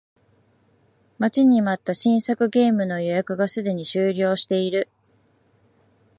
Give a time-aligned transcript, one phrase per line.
[1.19, 4.89] 待ちに待った新作ゲームの予約がすでに終了している